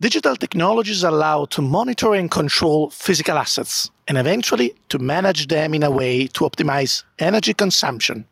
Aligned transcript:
Digital 0.00 0.34
technologies 0.34 1.02
allow 1.04 1.44
to 1.44 1.60
monitor 1.60 2.14
and 2.14 2.30
control 2.30 2.88
physical 2.88 3.36
assets 3.36 3.90
and 4.08 4.16
eventually 4.16 4.74
to 4.88 4.98
manage 4.98 5.48
them 5.48 5.74
in 5.74 5.82
a 5.82 5.90
way 5.90 6.26
to 6.28 6.44
optimize 6.44 7.04
energy 7.18 7.52
consumption 7.52 8.24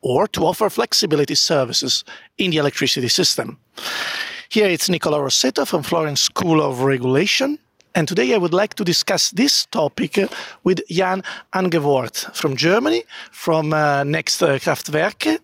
or 0.00 0.26
to 0.28 0.46
offer 0.46 0.70
flexibility 0.70 1.34
services 1.34 2.04
in 2.38 2.50
the 2.50 2.56
electricity 2.56 3.08
system. 3.08 3.58
Here 4.48 4.66
it's 4.66 4.88
Nicola 4.88 5.18
Rossetto 5.18 5.66
from 5.66 5.82
Florence 5.82 6.22
School 6.22 6.62
of 6.62 6.80
Regulation. 6.84 7.58
And 7.94 8.08
today 8.08 8.34
I 8.34 8.38
would 8.38 8.54
like 8.54 8.72
to 8.76 8.84
discuss 8.84 9.30
this 9.30 9.66
topic 9.66 10.18
with 10.64 10.80
Jan 10.88 11.22
Aengenvoort 11.52 12.34
from 12.34 12.56
Germany, 12.56 13.04
from 13.30 13.74
uh, 13.74 14.04
Next 14.04 14.40
Kraftwerke. 14.40 15.38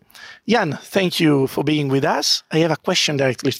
Jan, 0.48 0.78
thank 0.80 1.20
you 1.20 1.48
for 1.48 1.62
being 1.62 1.88
with 1.88 2.04
us. 2.04 2.44
I 2.50 2.60
have 2.60 2.70
a 2.70 2.76
question 2.76 3.18
directly 3.18 3.52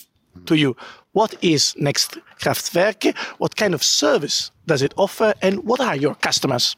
to 0.46 0.54
you. 0.54 0.76
What 1.12 1.34
is 1.42 1.74
Next 1.78 2.18
Kraftwerke? 2.40 3.16
What 3.38 3.56
kind 3.56 3.74
of 3.74 3.82
service 3.82 4.50
does 4.66 4.82
it 4.82 4.92
offer? 4.96 5.32
And 5.42 5.64
what 5.64 5.80
are 5.80 5.96
your 5.96 6.14
customers? 6.16 6.77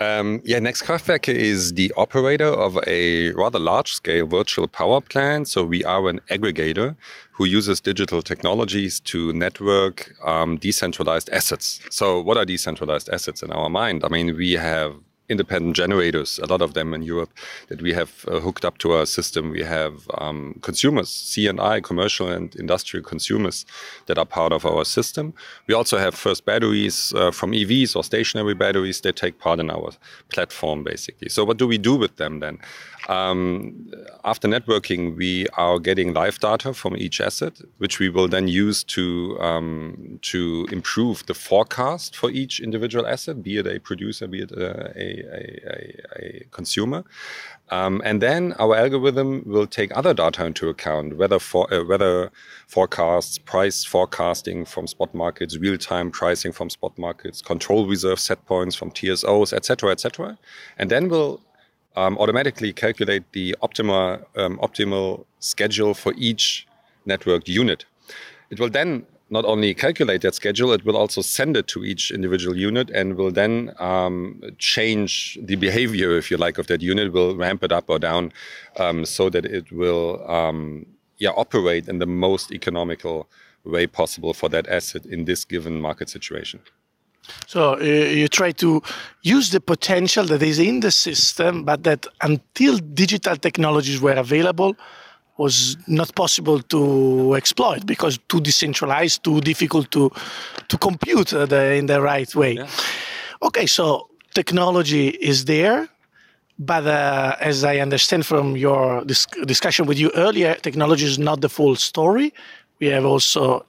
Um, 0.00 0.40
yeah, 0.44 0.60
Next 0.60 0.82
Kraftwerke 0.82 1.34
is 1.34 1.72
the 1.74 1.92
operator 1.96 2.46
of 2.46 2.78
a 2.86 3.32
rather 3.32 3.58
large 3.58 3.92
scale 3.92 4.26
virtual 4.26 4.68
power 4.68 5.00
plant. 5.00 5.48
So 5.48 5.64
we 5.64 5.82
are 5.84 6.08
an 6.08 6.20
aggregator 6.30 6.94
who 7.32 7.44
uses 7.44 7.80
digital 7.80 8.22
technologies 8.22 9.00
to 9.00 9.32
network 9.32 10.14
um, 10.24 10.56
decentralized 10.56 11.28
assets. 11.30 11.80
So, 11.90 12.20
what 12.20 12.36
are 12.36 12.44
decentralized 12.44 13.08
assets 13.10 13.42
in 13.42 13.50
our 13.50 13.68
mind? 13.68 14.04
I 14.04 14.08
mean, 14.08 14.36
we 14.36 14.52
have 14.52 14.94
independent 15.28 15.76
generators, 15.76 16.38
a 16.38 16.46
lot 16.46 16.62
of 16.62 16.74
them 16.74 16.94
in 16.94 17.02
Europe 17.02 17.30
that 17.68 17.82
we 17.82 17.92
have 17.92 18.24
uh, 18.28 18.40
hooked 18.40 18.64
up 18.64 18.78
to 18.78 18.92
our 18.92 19.06
system. 19.06 19.50
We 19.50 19.62
have 19.62 20.08
um, 20.18 20.58
consumers, 20.62 21.08
C&I, 21.10 21.80
commercial 21.80 22.28
and 22.28 22.54
industrial 22.56 23.04
consumers 23.04 23.66
that 24.06 24.18
are 24.18 24.24
part 24.24 24.52
of 24.52 24.64
our 24.64 24.84
system. 24.84 25.34
We 25.66 25.74
also 25.74 25.98
have 25.98 26.14
first 26.14 26.44
batteries 26.44 27.12
uh, 27.14 27.30
from 27.30 27.52
EVs 27.52 27.94
or 27.94 28.04
stationary 28.04 28.54
batteries 28.54 29.00
that 29.02 29.16
take 29.16 29.38
part 29.38 29.60
in 29.60 29.70
our 29.70 29.92
platform, 30.30 30.84
basically. 30.84 31.28
So 31.28 31.44
what 31.44 31.58
do 31.58 31.66
we 31.66 31.78
do 31.78 31.96
with 31.96 32.16
them 32.16 32.40
then? 32.40 32.58
Um, 33.08 33.90
after 34.24 34.46
networking, 34.48 35.16
we 35.16 35.46
are 35.56 35.78
getting 35.78 36.12
live 36.12 36.38
data 36.40 36.74
from 36.74 36.94
each 36.96 37.22
asset, 37.22 37.58
which 37.78 37.98
we 37.98 38.10
will 38.10 38.28
then 38.28 38.48
use 38.48 38.84
to 38.84 39.38
um, 39.40 40.18
to 40.22 40.66
improve 40.70 41.24
the 41.24 41.32
forecast 41.32 42.14
for 42.14 42.30
each 42.30 42.60
individual 42.60 43.06
asset, 43.06 43.42
be 43.42 43.56
it 43.56 43.66
a 43.66 43.80
producer, 43.80 44.26
be 44.26 44.42
it 44.42 44.52
a, 44.52 44.92
a, 44.94 45.17
a, 45.20 46.22
a 46.22 46.46
consumer. 46.50 47.04
Um, 47.70 48.00
and 48.04 48.22
then 48.22 48.54
our 48.58 48.74
algorithm 48.74 49.42
will 49.44 49.66
take 49.66 49.94
other 49.94 50.14
data 50.14 50.46
into 50.46 50.68
account, 50.68 51.16
weather, 51.16 51.38
for, 51.38 51.72
uh, 51.72 51.84
weather 51.84 52.30
forecasts, 52.66 53.38
price 53.38 53.84
forecasting 53.84 54.64
from 54.64 54.86
spot 54.86 55.14
markets, 55.14 55.56
real-time 55.58 56.10
pricing 56.10 56.52
from 56.52 56.70
spot 56.70 56.96
markets, 56.96 57.42
control 57.42 57.86
reserve 57.86 58.18
set 58.18 58.44
points 58.46 58.74
from 58.74 58.90
TSOs, 58.90 59.52
etc., 59.52 59.90
etc. 59.90 60.38
And 60.78 60.90
then 60.90 61.08
we'll 61.08 61.42
um, 61.96 62.16
automatically 62.18 62.72
calculate 62.72 63.24
the 63.32 63.54
optimal, 63.62 64.24
um, 64.36 64.58
optimal 64.58 65.26
schedule 65.40 65.92
for 65.92 66.14
each 66.16 66.66
networked 67.06 67.48
unit. 67.48 67.84
It 68.50 68.58
will 68.58 68.70
then 68.70 69.04
not 69.30 69.44
only 69.44 69.74
calculate 69.74 70.22
that 70.22 70.34
schedule, 70.34 70.72
it 70.72 70.84
will 70.84 70.96
also 70.96 71.20
send 71.20 71.56
it 71.56 71.66
to 71.68 71.84
each 71.84 72.10
individual 72.10 72.56
unit 72.56 72.90
and 72.90 73.16
will 73.16 73.30
then 73.30 73.72
um, 73.78 74.40
change 74.58 75.38
the 75.42 75.56
behavior, 75.56 76.16
if 76.16 76.30
you 76.30 76.36
like, 76.36 76.58
of 76.58 76.66
that 76.68 76.80
unit, 76.80 77.12
will 77.12 77.36
ramp 77.36 77.62
it 77.62 77.72
up 77.72 77.90
or 77.90 77.98
down 77.98 78.32
um, 78.78 79.04
so 79.04 79.28
that 79.28 79.44
it 79.44 79.70
will 79.70 80.28
um, 80.30 80.86
yeah, 81.18 81.30
operate 81.30 81.88
in 81.88 81.98
the 81.98 82.06
most 82.06 82.52
economical 82.52 83.28
way 83.64 83.86
possible 83.86 84.32
for 84.32 84.48
that 84.48 84.66
asset 84.68 85.04
in 85.06 85.24
this 85.24 85.44
given 85.44 85.80
market 85.80 86.08
situation. 86.08 86.60
So 87.46 87.74
uh, 87.74 87.82
you 87.82 88.28
try 88.28 88.52
to 88.52 88.82
use 89.22 89.50
the 89.50 89.60
potential 89.60 90.24
that 90.26 90.42
is 90.42 90.58
in 90.58 90.80
the 90.80 90.90
system, 90.90 91.64
but 91.64 91.82
that 91.84 92.06
until 92.22 92.78
digital 92.78 93.36
technologies 93.36 94.00
were 94.00 94.14
available, 94.14 94.76
was 95.38 95.76
not 95.86 96.14
possible 96.14 96.60
to 96.60 97.34
exploit 97.34 97.86
because 97.86 98.18
too 98.28 98.40
decentralized, 98.40 99.22
too 99.24 99.40
difficult 99.40 99.90
to 99.92 100.10
to 100.68 100.76
compute 100.78 101.32
uh, 101.32 101.46
the, 101.46 101.74
in 101.74 101.86
the 101.86 102.00
right 102.00 102.34
way. 102.34 102.54
Yeah. 102.54 102.66
Okay, 103.40 103.66
so 103.66 104.08
technology 104.34 105.08
is 105.08 105.44
there, 105.44 105.88
but 106.58 106.84
uh, 106.86 107.36
as 107.40 107.64
I 107.64 107.78
understand 107.78 108.26
from 108.26 108.56
your 108.56 109.04
dis 109.04 109.26
discussion 109.46 109.86
with 109.86 109.98
you 109.98 110.10
earlier, 110.14 110.54
technology 110.56 111.06
is 111.06 111.18
not 111.18 111.40
the 111.40 111.48
full 111.48 111.76
story. 111.76 112.32
We 112.80 112.88
have 112.88 113.06
also 113.06 113.64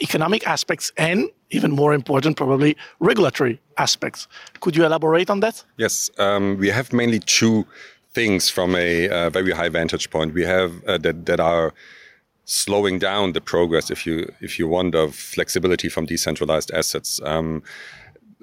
economic 0.00 0.46
aspects 0.46 0.92
and 0.96 1.30
even 1.50 1.70
more 1.70 1.94
important, 1.94 2.36
probably 2.36 2.76
regulatory 3.00 3.60
aspects. 3.76 4.28
Could 4.60 4.76
you 4.76 4.84
elaborate 4.84 5.30
on 5.30 5.40
that? 5.40 5.64
Yes, 5.76 6.10
um, 6.18 6.58
we 6.58 6.68
have 6.68 6.92
mainly 6.92 7.20
two 7.20 7.64
things 8.14 8.48
from 8.48 8.74
a 8.74 9.08
uh, 9.08 9.30
very 9.30 9.52
high 9.52 9.68
vantage 9.68 10.10
point. 10.10 10.34
We 10.34 10.44
have 10.44 10.84
uh, 10.84 10.98
that 10.98 11.26
that 11.26 11.40
are 11.40 11.74
slowing 12.44 12.98
down 12.98 13.32
the 13.32 13.40
progress, 13.40 13.90
if 13.90 14.06
you 14.06 14.32
if 14.40 14.58
you 14.58 14.68
want, 14.68 14.94
of 14.94 15.14
flexibility 15.14 15.88
from 15.88 16.06
decentralized 16.06 16.70
assets. 16.70 17.20
Um, 17.24 17.62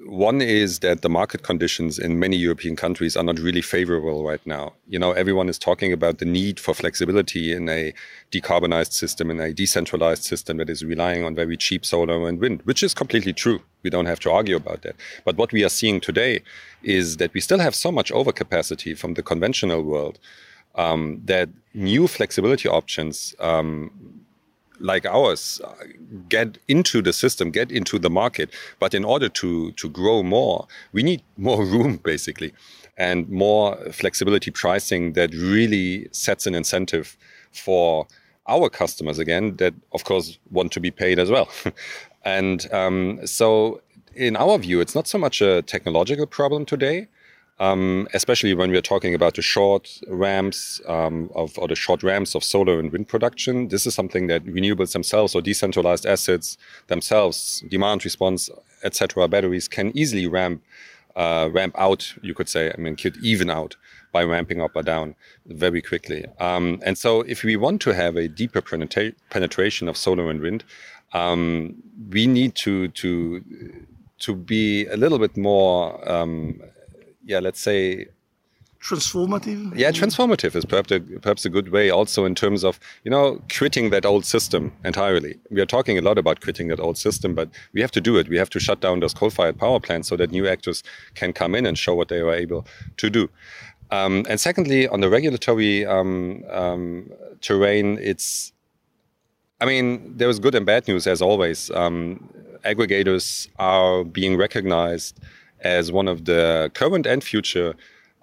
one 0.06 0.40
is 0.40 0.80
that 0.80 1.02
the 1.02 1.08
market 1.08 1.42
conditions 1.42 1.98
in 1.98 2.18
many 2.18 2.36
European 2.36 2.76
countries 2.76 3.16
are 3.16 3.24
not 3.24 3.38
really 3.38 3.62
favorable 3.62 4.24
right 4.24 4.44
now. 4.46 4.72
You 4.88 4.98
know, 4.98 5.12
everyone 5.12 5.48
is 5.48 5.58
talking 5.58 5.92
about 5.92 6.18
the 6.18 6.24
need 6.24 6.58
for 6.58 6.74
flexibility 6.74 7.52
in 7.52 7.68
a 7.68 7.94
decarbonized 8.30 8.92
system, 8.92 9.30
in 9.30 9.40
a 9.40 9.52
decentralized 9.52 10.24
system 10.24 10.56
that 10.58 10.68
is 10.68 10.84
relying 10.84 11.24
on 11.24 11.34
very 11.34 11.56
cheap 11.56 11.84
solar 11.84 12.28
and 12.28 12.38
wind, 12.40 12.62
which 12.64 12.82
is 12.82 12.94
completely 12.94 13.32
true. 13.32 13.60
We 13.82 13.90
don't 13.90 14.06
have 14.06 14.20
to 14.20 14.30
argue 14.30 14.56
about 14.56 14.82
that. 14.82 14.96
But 15.24 15.36
what 15.36 15.52
we 15.52 15.64
are 15.64 15.68
seeing 15.68 16.00
today 16.00 16.42
is 16.82 17.18
that 17.18 17.32
we 17.34 17.40
still 17.40 17.60
have 17.60 17.74
so 17.74 17.92
much 17.92 18.10
overcapacity 18.12 18.96
from 18.96 19.14
the 19.14 19.22
conventional 19.22 19.82
world 19.82 20.18
um, 20.74 21.20
that 21.24 21.48
new 21.74 22.08
flexibility 22.08 22.68
options 22.68 23.34
um, 23.40 24.21
like 24.82 25.06
ours 25.06 25.60
get 26.28 26.58
into 26.68 27.02
the 27.02 27.12
system, 27.12 27.50
get 27.50 27.70
into 27.70 27.98
the 27.98 28.10
market. 28.10 28.50
But 28.78 28.94
in 28.94 29.04
order 29.04 29.28
to 29.28 29.72
to 29.72 29.88
grow 29.88 30.22
more, 30.22 30.66
we 30.92 31.02
need 31.02 31.22
more 31.36 31.64
room 31.74 31.96
basically, 31.96 32.52
and 32.96 33.28
more 33.28 33.76
flexibility 33.92 34.50
pricing 34.50 35.14
that 35.14 35.32
really 35.34 36.08
sets 36.12 36.46
an 36.46 36.54
incentive 36.54 37.16
for 37.52 38.06
our 38.48 38.68
customers 38.68 39.18
again 39.18 39.56
that 39.56 39.72
of 39.92 40.04
course 40.04 40.38
want 40.50 40.72
to 40.72 40.80
be 40.80 40.90
paid 40.90 41.18
as 41.18 41.30
well. 41.30 41.48
and 42.24 42.72
um, 42.72 43.20
so 43.24 43.80
in 44.14 44.36
our 44.36 44.58
view, 44.58 44.80
it's 44.80 44.94
not 44.94 45.06
so 45.06 45.18
much 45.18 45.40
a 45.40 45.62
technological 45.62 46.26
problem 46.26 46.66
today 46.66 47.08
um, 47.58 48.08
especially 48.14 48.54
when 48.54 48.70
we're 48.70 48.82
talking 48.82 49.14
about 49.14 49.34
the 49.34 49.42
short 49.42 50.00
ramps 50.08 50.80
um, 50.88 51.30
of 51.34 51.56
or 51.58 51.68
the 51.68 51.74
short 51.74 52.02
ramps 52.02 52.34
of 52.34 52.42
solar 52.42 52.78
and 52.78 52.92
wind 52.92 53.08
production. 53.08 53.68
This 53.68 53.86
is 53.86 53.94
something 53.94 54.26
that 54.26 54.44
renewables 54.44 54.92
themselves 54.92 55.34
or 55.34 55.42
decentralized 55.42 56.06
assets 56.06 56.56
themselves, 56.88 57.62
demand 57.68 58.04
response, 58.04 58.50
etc., 58.82 59.28
batteries 59.28 59.68
can 59.68 59.96
easily 59.96 60.26
ramp 60.26 60.62
uh, 61.14 61.50
ramp 61.52 61.74
out. 61.78 62.14
You 62.22 62.34
could 62.34 62.48
say, 62.48 62.72
I 62.72 62.80
mean, 62.80 62.96
could 62.96 63.16
even 63.18 63.50
out 63.50 63.76
by 64.12 64.24
ramping 64.24 64.60
up 64.60 64.72
or 64.74 64.82
down 64.82 65.14
very 65.46 65.82
quickly. 65.82 66.26
Um, 66.38 66.80
and 66.84 66.96
so, 66.98 67.22
if 67.22 67.44
we 67.44 67.56
want 67.56 67.80
to 67.82 67.94
have 67.94 68.16
a 68.16 68.28
deeper 68.28 68.60
penetra 68.60 69.14
penetration 69.30 69.88
of 69.88 69.96
solar 69.96 70.30
and 70.30 70.40
wind, 70.40 70.64
um, 71.12 71.74
we 72.10 72.26
need 72.26 72.54
to 72.56 72.88
to 72.88 73.44
to 74.18 74.34
be 74.34 74.86
a 74.86 74.96
little 74.96 75.18
bit 75.18 75.36
more 75.36 76.10
um, 76.10 76.60
yeah, 77.24 77.40
let's 77.40 77.60
say 77.60 78.06
transformative? 78.82 79.76
Yeah 79.76 79.92
transformative 79.92 80.56
is 80.56 80.64
perhaps 80.64 80.90
a, 80.90 81.00
perhaps 81.00 81.44
a 81.44 81.48
good 81.48 81.70
way 81.70 81.90
also 81.90 82.24
in 82.24 82.34
terms 82.34 82.64
of 82.64 82.80
you 83.04 83.10
know 83.10 83.40
quitting 83.56 83.90
that 83.90 84.04
old 84.04 84.24
system 84.24 84.72
entirely. 84.84 85.38
We 85.50 85.60
are 85.60 85.66
talking 85.66 85.98
a 85.98 86.02
lot 86.02 86.18
about 86.18 86.40
quitting 86.40 86.68
that 86.68 86.80
old 86.80 86.98
system 86.98 87.34
but 87.34 87.48
we 87.72 87.80
have 87.80 87.92
to 87.92 88.00
do 88.00 88.16
it. 88.16 88.28
We 88.28 88.38
have 88.38 88.50
to 88.50 88.60
shut 88.60 88.80
down 88.80 89.00
those 89.00 89.14
coal-fired 89.14 89.56
power 89.56 89.78
plants 89.78 90.08
so 90.08 90.16
that 90.16 90.32
new 90.32 90.48
actors 90.48 90.82
can 91.14 91.32
come 91.32 91.54
in 91.54 91.64
and 91.64 91.78
show 91.78 91.94
what 91.94 92.08
they 92.08 92.18
are 92.18 92.34
able 92.34 92.66
to 92.96 93.08
do. 93.08 93.30
Um, 93.92 94.26
and 94.28 94.40
secondly 94.40 94.88
on 94.88 95.00
the 95.00 95.08
regulatory 95.08 95.86
um, 95.86 96.42
um, 96.50 97.10
terrain 97.40 97.98
it's 98.00 98.52
i 99.60 99.64
mean 99.64 100.16
there 100.16 100.28
is 100.28 100.38
good 100.40 100.54
and 100.54 100.66
bad 100.66 100.88
news 100.88 101.06
as 101.06 101.22
always. 101.22 101.70
Um, 101.70 102.28
aggregators 102.64 103.48
are 103.58 104.04
being 104.04 104.36
recognized 104.36 105.20
as 105.62 105.90
one 105.90 106.08
of 106.08 106.24
the 106.24 106.70
current 106.74 107.06
and 107.06 107.22
future 107.24 107.74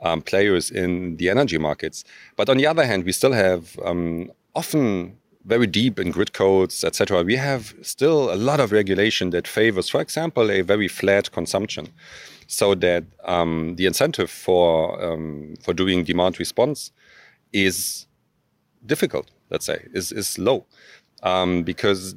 um, 0.02 0.22
players 0.22 0.72
in 0.72 1.18
the 1.18 1.30
energy 1.30 1.58
markets. 1.58 2.04
But 2.36 2.50
on 2.50 2.58
the 2.58 2.68
other 2.68 2.86
hand, 2.86 3.04
we 3.04 3.12
still 3.12 3.34
have 3.34 3.78
um, 3.84 4.32
often 4.56 5.18
very 5.46 5.68
deep 5.68 6.00
in 6.00 6.12
grid 6.12 6.34
codes, 6.34 6.84
etc. 6.84 7.24
We 7.24 7.36
have 7.36 7.74
still 7.82 8.34
a 8.34 8.36
lot 8.36 8.60
of 8.60 8.72
regulation 8.72 9.32
that 9.32 9.48
favors, 9.48 9.90
for 9.90 10.02
example, 10.02 10.52
a 10.52 10.62
very 10.62 10.88
flat 10.88 11.32
consumption, 11.32 11.88
so 12.48 12.76
that 12.76 13.04
um, 13.26 13.76
the 13.76 13.86
incentive 13.86 14.30
for 14.30 15.02
um, 15.04 15.56
for 15.64 15.74
doing 15.74 16.04
demand 16.04 16.40
response 16.40 16.92
is 17.54 18.06
difficult. 18.86 19.32
Let's 19.50 19.66
say 19.66 19.88
is 19.94 20.12
is 20.12 20.38
low 20.38 20.66
um, 21.24 21.64
because 21.64 22.16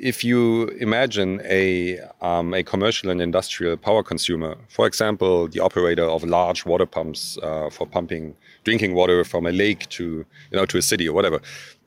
if 0.00 0.24
you 0.24 0.68
imagine 0.80 1.42
a, 1.44 1.98
um, 2.22 2.54
a 2.54 2.62
commercial 2.62 3.10
and 3.10 3.20
industrial 3.20 3.76
power 3.76 4.02
consumer, 4.02 4.56
for 4.68 4.86
example, 4.86 5.46
the 5.46 5.60
operator 5.60 6.04
of 6.04 6.24
large 6.24 6.64
water 6.64 6.86
pumps 6.86 7.38
uh, 7.42 7.68
for 7.70 7.86
pumping 7.86 8.34
drinking 8.64 8.94
water 8.94 9.24
from 9.24 9.46
a 9.46 9.52
lake 9.52 9.88
to 9.90 10.04
you 10.50 10.56
know 10.56 10.66
to 10.66 10.78
a 10.78 10.82
city 10.82 11.08
or 11.08 11.12
whatever, 11.12 11.40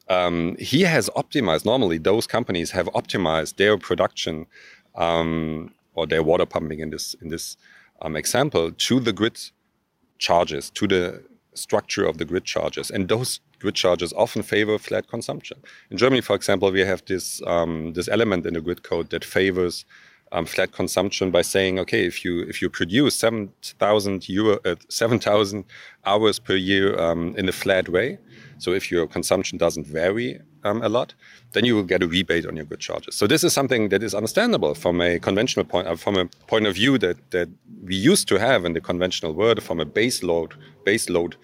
um, 0.09 0.55
he 0.59 0.81
has 0.81 1.09
optimized. 1.15 1.65
Normally, 1.65 1.97
those 1.97 2.27
companies 2.27 2.71
have 2.71 2.87
optimized 2.87 3.55
their 3.55 3.77
production 3.77 4.45
um, 4.95 5.73
or 5.95 6.05
their 6.05 6.23
water 6.23 6.45
pumping 6.45 6.79
in 6.79 6.91
this 6.91 7.15
in 7.21 7.29
this 7.29 7.57
um, 8.01 8.15
example 8.15 8.71
to 8.71 8.99
the 8.99 9.13
grid 9.13 9.39
charges, 10.19 10.69
to 10.71 10.87
the 10.87 11.23
structure 11.55 12.05
of 12.05 12.17
the 12.19 12.25
grid 12.25 12.45
charges, 12.45 12.91
and 12.91 13.09
those 13.09 13.39
grid 13.63 13.75
charges 13.83 14.13
often 14.23 14.43
favor 14.43 14.77
flat 14.79 15.05
consumption. 15.15 15.57
In 15.91 15.97
Germany, 15.97 16.21
for 16.21 16.35
example, 16.35 16.67
we 16.77 16.85
have 16.91 17.01
this 17.11 17.41
um, 17.53 17.93
this 17.97 18.07
element 18.15 18.45
in 18.45 18.53
the 18.53 18.61
grid 18.67 18.81
code 18.89 19.07
that 19.09 19.23
favors 19.25 19.85
um, 20.33 20.45
flat 20.45 20.71
consumption 20.71 21.31
by 21.37 21.43
saying, 21.43 21.79
okay, 21.79 22.05
if 22.11 22.15
you 22.23 22.33
if 22.51 22.57
you 22.61 22.69
produce 22.79 23.13
seven 23.25 23.49
thousand 23.79 24.19
euro, 24.37 24.55
uh, 24.65 24.75
seven 24.89 25.19
thousand 25.19 25.63
hours 26.09 26.39
per 26.47 26.57
year 26.71 26.87
um, 27.05 27.21
in 27.39 27.49
a 27.49 27.51
flat 27.63 27.85
way, 27.89 28.17
so 28.63 28.73
if 28.79 28.83
your 28.93 29.07
consumption 29.07 29.57
doesn't 29.59 29.87
vary 29.87 30.29
um, 30.67 30.81
a 30.81 30.89
lot, 30.97 31.09
then 31.53 31.65
you 31.65 31.75
will 31.75 31.87
get 31.93 32.03
a 32.03 32.07
rebate 32.07 32.45
on 32.49 32.55
your 32.55 32.65
grid 32.65 32.81
charges. 32.87 33.15
So 33.15 33.27
this 33.27 33.43
is 33.43 33.53
something 33.53 33.89
that 33.91 34.01
is 34.03 34.13
understandable 34.15 34.73
from 34.75 35.01
a 35.01 35.19
conventional 35.19 35.65
point, 35.65 35.87
uh, 35.87 35.95
from 36.05 36.15
a 36.17 36.25
point 36.47 36.67
of 36.67 36.73
view 36.81 36.97
that 37.05 37.17
that 37.31 37.49
we 37.87 37.95
used 38.11 38.27
to 38.27 38.35
have 38.47 38.65
in 38.67 38.73
the 38.73 38.81
conventional 38.81 39.33
world, 39.33 39.59
from 39.61 39.79
a 39.79 39.85
base 39.85 40.19
load 40.29 40.51
base 40.85 41.07
load 41.15 41.35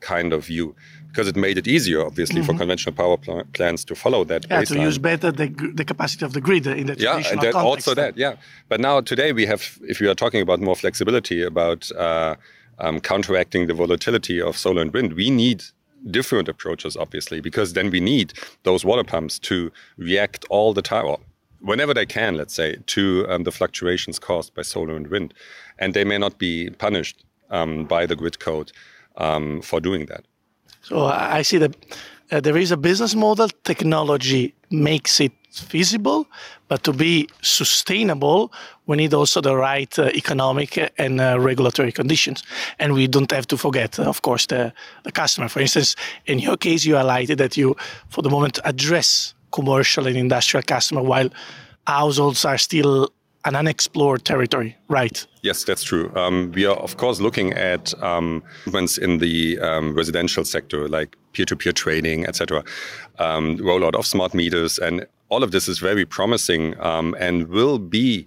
kind 0.00 0.32
of 0.32 0.46
view 0.46 0.74
because 1.08 1.26
it 1.26 1.36
made 1.36 1.58
it 1.58 1.66
easier, 1.66 2.04
obviously, 2.04 2.40
mm-hmm. 2.40 2.52
for 2.52 2.58
conventional 2.58 2.94
power 2.94 3.16
pl- 3.16 3.44
plants 3.52 3.84
to 3.84 3.94
follow 3.94 4.24
that. 4.24 4.46
Yeah, 4.48 4.62
baseline. 4.62 4.76
to 4.76 4.82
use 4.82 4.98
better 4.98 5.32
the, 5.32 5.48
the 5.74 5.84
capacity 5.84 6.24
of 6.24 6.32
the 6.32 6.40
grid 6.40 6.66
in 6.66 6.86
the 6.86 6.96
yeah, 6.98 7.22
and 7.30 7.40
that, 7.40 7.54
also 7.54 7.94
that, 7.94 8.16
yeah. 8.16 8.36
But 8.68 8.80
now 8.80 9.00
today 9.00 9.32
we 9.32 9.46
have, 9.46 9.78
if 9.82 10.00
we 10.00 10.06
are 10.06 10.14
talking 10.14 10.40
about 10.40 10.60
more 10.60 10.76
flexibility, 10.76 11.42
about 11.42 11.90
uh, 11.92 12.36
um, 12.78 13.00
counteracting 13.00 13.66
the 13.66 13.74
volatility 13.74 14.40
of 14.40 14.56
solar 14.56 14.82
and 14.82 14.92
wind, 14.92 15.14
we 15.14 15.30
need 15.30 15.64
different 16.10 16.48
approaches, 16.48 16.96
obviously, 16.96 17.40
because 17.40 17.72
then 17.72 17.90
we 17.90 18.00
need 18.00 18.32
those 18.62 18.84
water 18.84 19.04
pumps 19.04 19.38
to 19.40 19.72
react 19.96 20.44
all 20.50 20.72
the 20.72 20.82
time. 20.82 21.16
Whenever 21.60 21.92
they 21.92 22.06
can, 22.06 22.36
let's 22.36 22.54
say, 22.54 22.76
to 22.86 23.26
um, 23.28 23.42
the 23.42 23.50
fluctuations 23.50 24.18
caused 24.18 24.54
by 24.54 24.62
solar 24.62 24.94
and 24.94 25.08
wind. 25.08 25.34
And 25.80 25.94
they 25.94 26.04
may 26.04 26.18
not 26.18 26.38
be 26.38 26.70
punished 26.70 27.24
um, 27.50 27.84
by 27.84 28.06
the 28.06 28.14
grid 28.14 28.38
code 28.38 28.70
um, 29.16 29.60
for 29.62 29.80
doing 29.80 30.06
that. 30.06 30.24
So 30.82 31.06
I 31.06 31.42
see 31.42 31.58
that 31.58 31.76
uh, 32.30 32.40
there 32.40 32.56
is 32.56 32.70
a 32.70 32.76
business 32.76 33.14
model. 33.14 33.48
Technology 33.64 34.54
makes 34.70 35.20
it 35.20 35.32
feasible, 35.50 36.26
but 36.68 36.84
to 36.84 36.92
be 36.92 37.28
sustainable, 37.42 38.52
we 38.86 38.96
need 38.96 39.14
also 39.14 39.40
the 39.40 39.56
right 39.56 39.98
uh, 39.98 40.10
economic 40.14 40.92
and 40.98 41.20
uh, 41.20 41.38
regulatory 41.40 41.92
conditions. 41.92 42.42
And 42.78 42.92
we 42.92 43.06
don't 43.06 43.30
have 43.32 43.46
to 43.48 43.56
forget, 43.56 43.98
uh, 43.98 44.04
of 44.04 44.22
course, 44.22 44.46
the, 44.46 44.72
the 45.04 45.12
customer. 45.12 45.48
For 45.48 45.60
instance, 45.60 45.96
in 46.26 46.38
your 46.38 46.56
case, 46.56 46.84
you 46.84 46.94
highlighted 46.94 47.38
that 47.38 47.56
you, 47.56 47.76
for 48.08 48.22
the 48.22 48.30
moment, 48.30 48.58
address 48.64 49.34
commercial 49.50 50.06
and 50.06 50.16
industrial 50.16 50.62
customer 50.62 51.02
while 51.02 51.30
households 51.86 52.44
are 52.44 52.58
still 52.58 53.10
an 53.48 53.56
unexplored 53.56 54.24
territory, 54.24 54.76
right? 54.88 55.26
Yes, 55.42 55.64
that's 55.64 55.82
true. 55.82 56.12
Um, 56.14 56.52
we 56.54 56.66
are, 56.66 56.76
of 56.76 56.98
course, 56.98 57.18
looking 57.18 57.54
at 57.54 57.94
um, 58.02 58.42
movements 58.66 58.98
in 58.98 59.18
the 59.18 59.58
um, 59.60 59.94
residential 59.94 60.44
sector, 60.44 60.86
like 60.86 61.16
peer-to-peer 61.32 61.72
trading, 61.72 62.26
etc., 62.26 62.62
um, 63.18 63.56
rollout 63.58 63.94
of 63.94 64.06
smart 64.06 64.34
meters, 64.34 64.78
and 64.78 65.06
all 65.30 65.42
of 65.42 65.50
this 65.50 65.66
is 65.66 65.78
very 65.78 66.04
promising 66.04 66.78
um, 66.80 67.16
and 67.18 67.48
will 67.48 67.78
be 67.78 68.26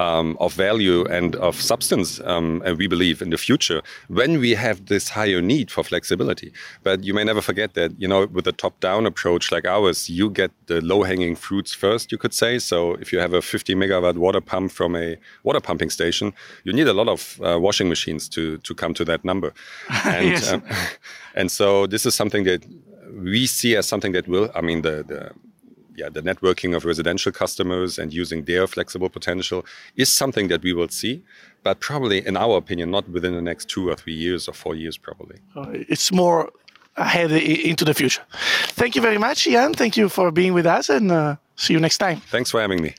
um, 0.00 0.36
of 0.40 0.54
value 0.54 1.04
and 1.06 1.36
of 1.36 1.60
substance, 1.60 2.20
um, 2.24 2.62
and 2.64 2.78
we 2.78 2.86
believe 2.86 3.20
in 3.20 3.30
the 3.30 3.36
future 3.36 3.82
when 4.08 4.40
we 4.40 4.52
have 4.54 4.86
this 4.86 5.10
higher 5.10 5.42
need 5.42 5.70
for 5.70 5.84
flexibility. 5.84 6.52
But 6.82 7.04
you 7.04 7.12
may 7.12 7.24
never 7.24 7.42
forget 7.42 7.74
that, 7.74 7.90
you 8.00 8.08
know, 8.08 8.26
with 8.26 8.46
a 8.46 8.52
top-down 8.52 9.04
approach 9.04 9.52
like 9.52 9.66
ours, 9.66 10.08
you 10.08 10.30
get 10.30 10.52
the 10.66 10.80
low-hanging 10.80 11.36
fruits 11.36 11.74
first, 11.74 12.10
you 12.12 12.18
could 12.18 12.32
say. 12.32 12.58
So 12.58 12.94
if 12.94 13.12
you 13.12 13.18
have 13.20 13.34
a 13.34 13.42
50 13.42 13.74
megawatt 13.74 14.16
water 14.16 14.40
pump 14.40 14.72
from 14.72 14.96
a 14.96 15.18
water 15.42 15.60
pumping 15.60 15.90
station, 15.90 16.32
you 16.64 16.72
need 16.72 16.88
a 16.88 16.94
lot 16.94 17.08
of 17.08 17.38
uh, 17.44 17.58
washing 17.60 17.88
machines 17.88 18.28
to 18.30 18.58
to 18.58 18.74
come 18.74 18.94
to 18.94 19.04
that 19.04 19.24
number. 19.24 19.52
And, 20.04 20.28
yes. 20.28 20.52
um, 20.52 20.62
and 21.34 21.50
so 21.50 21.86
this 21.86 22.06
is 22.06 22.14
something 22.14 22.44
that 22.44 22.64
we 23.12 23.46
see 23.46 23.76
as 23.76 23.86
something 23.86 24.12
that 24.12 24.26
will, 24.26 24.50
I 24.54 24.60
mean, 24.60 24.82
the, 24.82 25.04
the 25.12 25.32
yeah, 25.96 26.08
the 26.08 26.22
networking 26.22 26.76
of 26.76 26.84
residential 26.84 27.32
customers 27.32 27.98
and 27.98 28.12
using 28.12 28.44
their 28.44 28.66
flexible 28.66 29.08
potential 29.08 29.64
is 29.96 30.10
something 30.10 30.48
that 30.48 30.62
we 30.62 30.72
will 30.72 30.88
see, 30.88 31.22
but 31.62 31.80
probably, 31.80 32.26
in 32.26 32.36
our 32.36 32.56
opinion, 32.56 32.90
not 32.90 33.08
within 33.08 33.34
the 33.34 33.42
next 33.42 33.68
two 33.68 33.88
or 33.88 33.96
three 33.96 34.14
years 34.14 34.48
or 34.48 34.54
four 34.54 34.74
years, 34.74 34.96
probably. 34.96 35.38
Uh, 35.56 35.66
it's 35.70 36.12
more 36.12 36.50
ahead 36.96 37.32
into 37.32 37.84
the 37.84 37.94
future. 37.94 38.22
Thank 38.80 38.94
you 38.94 39.02
very 39.02 39.18
much, 39.18 39.44
Jan. 39.44 39.74
Thank 39.74 39.96
you 39.96 40.08
for 40.08 40.30
being 40.30 40.54
with 40.54 40.66
us, 40.66 40.88
and 40.88 41.10
uh, 41.10 41.36
see 41.56 41.74
you 41.74 41.80
next 41.80 41.98
time. 41.98 42.20
Thanks 42.30 42.50
for 42.50 42.60
having 42.60 42.82
me. 42.82 42.94